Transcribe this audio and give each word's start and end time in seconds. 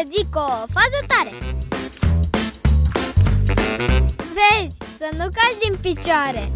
să 0.00 0.06
zic 0.16 0.36
o 0.36 0.48
fază 0.48 1.00
tare 1.06 1.30
Vezi, 4.16 4.76
să 4.98 5.08
nu 5.16 5.24
cazi 5.24 5.58
din 5.62 5.76
picioare 5.80 6.52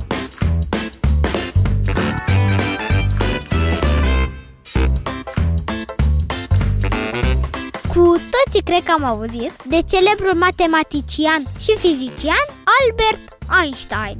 Cu 7.89 8.15
toții 8.31 8.63
cred 8.65 8.83
că 8.85 8.93
am 8.93 9.05
auzit 9.05 9.53
de 9.69 9.83
celebrul 9.89 10.35
matematician 10.35 11.43
și 11.59 11.77
fizician 11.79 12.45
Albert 12.81 13.39
Einstein. 13.63 14.19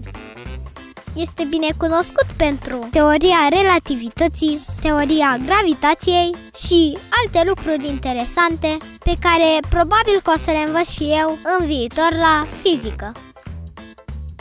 Este 1.17 1.45
bine 1.45 1.69
cunoscut 1.77 2.27
pentru 2.37 2.89
teoria 2.91 3.49
relativității, 3.51 4.65
teoria 4.83 5.37
gravitației 5.45 6.35
și 6.65 6.99
alte 7.19 7.41
lucruri 7.49 7.87
interesante 7.87 8.77
pe 9.05 9.15
care 9.21 9.51
probabil 9.69 10.21
că 10.23 10.33
o 10.37 10.39
să 10.45 10.51
le 10.51 10.63
învăț 10.67 10.89
și 10.89 11.05
eu 11.21 11.39
în 11.53 11.67
viitor 11.67 12.11
la 12.27 12.47
fizică. 12.63 13.13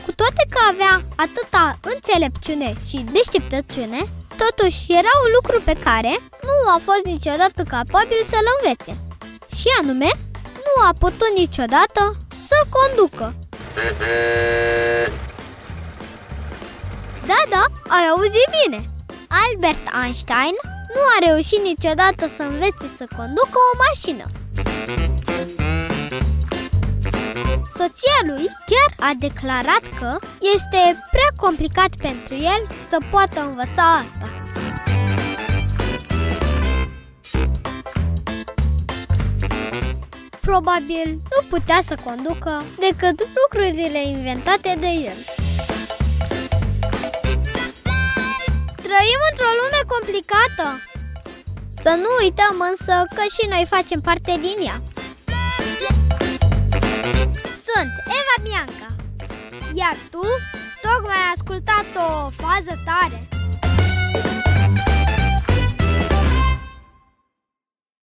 Cu 0.06 0.12
toate 0.22 0.44
că 0.54 0.60
avea 0.72 0.94
atâta 1.26 1.80
înțelepciune 1.94 2.70
și 2.88 3.06
deșteptăciune, 3.16 4.02
totuși 4.44 4.80
era 5.00 5.14
un 5.26 5.32
lucru 5.38 5.62
pe 5.66 5.76
care 5.88 6.14
nu 6.48 6.56
a 6.76 6.80
fost 6.88 7.04
niciodată 7.14 7.62
capabil 7.76 8.22
să-l 8.32 8.48
învețe 8.56 8.94
și 9.60 9.68
anume 9.82 10.12
nu 10.66 10.74
a 10.88 10.92
putut 11.00 11.32
niciodată 11.36 12.02
să 12.48 12.58
conducă. 12.76 13.36
Ai 17.88 18.06
auzit 18.14 18.48
bine! 18.58 18.80
Albert 19.44 19.86
Einstein 20.04 20.56
nu 20.96 21.02
a 21.16 21.26
reușit 21.28 21.62
niciodată 21.64 22.28
să 22.36 22.44
învețe 22.44 22.88
să 22.98 23.06
conducă 23.18 23.58
o 23.72 23.78
mașină. 23.86 24.26
Soția 27.78 28.20
lui 28.26 28.46
chiar 28.70 29.10
a 29.10 29.12
declarat 29.20 29.84
că 30.00 30.20
este 30.56 30.82
prea 31.12 31.32
complicat 31.36 31.96
pentru 32.02 32.34
el 32.34 32.68
să 32.90 32.98
poată 33.12 33.40
învăța 33.42 33.86
asta. 34.06 34.44
probabil 40.54 41.08
nu 41.08 41.48
putea 41.50 41.80
să 41.86 41.96
conducă 42.04 42.64
decât 42.80 43.28
lucrurile 43.42 44.08
inventate 44.08 44.78
de 44.80 44.88
el. 44.88 45.18
Trăim 48.94 49.22
într-o 49.32 49.52
lume 49.60 49.82
complicată. 49.94 50.68
Să 51.82 51.90
nu 52.04 52.10
uităm 52.24 52.56
însă 52.70 52.96
că 53.16 53.24
și 53.36 53.44
noi 53.50 53.66
facem 53.70 54.02
parte 54.02 54.34
din 54.46 54.58
ea. 54.68 54.82
Sunt 57.68 57.92
Eva 58.20 58.36
Bianca, 58.46 58.90
iar 59.74 59.96
tu 60.12 60.26
tocmai 60.82 61.16
ai 61.16 61.32
ascultat 61.36 61.88
o 61.96 62.30
fază 62.42 62.74
tare. 62.86 63.33